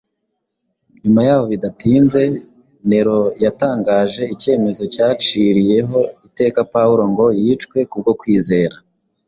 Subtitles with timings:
[1.03, 2.21] Nyuma y’aho bidatinze
[2.89, 8.77] Nero yatangaje icyemezo cyaciriyeho iteka Pawulo ngo yicwe kubwo kwizera.